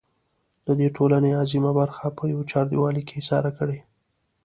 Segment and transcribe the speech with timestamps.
[0.65, 3.79] د دې ټـولنې اعظـيمه بـرخـه پـه يـوه چـارديـوالي کـې اېـسارې کـړي.